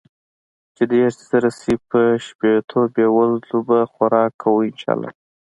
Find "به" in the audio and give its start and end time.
3.67-3.79